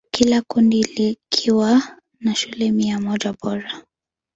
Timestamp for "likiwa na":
0.83-2.35